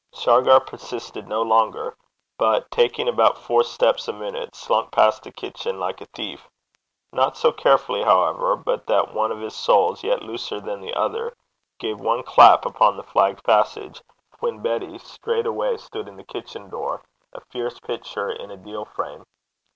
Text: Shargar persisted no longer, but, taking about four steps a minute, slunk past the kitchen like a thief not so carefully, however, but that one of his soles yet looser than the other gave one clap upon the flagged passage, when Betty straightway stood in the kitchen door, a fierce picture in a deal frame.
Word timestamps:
Shargar 0.15 0.59
persisted 0.59 1.27
no 1.27 1.43
longer, 1.43 1.95
but, 2.39 2.71
taking 2.71 3.07
about 3.07 3.37
four 3.37 3.63
steps 3.63 4.07
a 4.07 4.13
minute, 4.13 4.55
slunk 4.55 4.89
past 4.89 5.21
the 5.21 5.31
kitchen 5.31 5.79
like 5.79 6.01
a 6.01 6.07
thief 6.07 6.49
not 7.13 7.37
so 7.37 7.51
carefully, 7.51 8.01
however, 8.01 8.55
but 8.55 8.87
that 8.87 9.13
one 9.13 9.31
of 9.31 9.39
his 9.41 9.53
soles 9.55 10.03
yet 10.03 10.23
looser 10.23 10.59
than 10.59 10.81
the 10.81 10.95
other 10.95 11.37
gave 11.77 11.99
one 11.99 12.23
clap 12.23 12.65
upon 12.65 12.97
the 12.97 13.03
flagged 13.03 13.43
passage, 13.43 14.01
when 14.39 14.63
Betty 14.63 14.97
straightway 14.97 15.77
stood 15.77 16.07
in 16.07 16.15
the 16.17 16.23
kitchen 16.23 16.67
door, 16.71 17.03
a 17.33 17.41
fierce 17.51 17.79
picture 17.79 18.31
in 18.31 18.49
a 18.49 18.57
deal 18.57 18.85
frame. 18.85 19.23